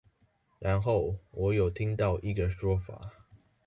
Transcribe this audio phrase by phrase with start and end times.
[0.57, 3.13] 然後，我有聽到一個說法